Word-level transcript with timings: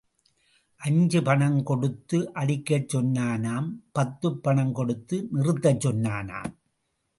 அஞ்சு 0.77 1.19
பணம் 1.23 1.63
கொடுத்து 1.63 2.33
அடிக்கச் 2.33 2.95
சொன்னானாம் 2.95 3.67
பத்துப் 3.91 4.43
பணம் 4.43 4.73
கொடுத்து 4.73 5.27
நிறுத்தச் 5.33 5.87
சொன்னானாம். 5.87 6.51